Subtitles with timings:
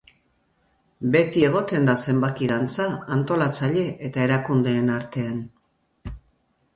[1.15, 5.37] Beti egoten da zenbaki dantza antolatzaile eta erakundeen artean.